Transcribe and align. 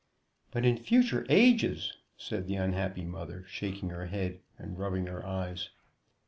"But 0.49 0.65
in 0.65 0.77
future 0.77 1.27
ages" 1.29 1.93
said 2.17 2.47
the 2.47 2.55
unhappy 2.55 3.05
mother, 3.05 3.45
shaking 3.47 3.89
her 3.91 4.07
head 4.07 4.39
and 4.57 4.79
rubbing 4.79 5.05
her 5.05 5.23
eyes. 5.23 5.69